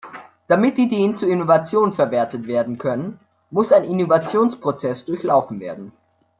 [0.47, 3.19] Damit Ideen zu Innovationen verwertet werden können,
[3.51, 5.91] muss ein Innovationsprozess durchlaufen werden.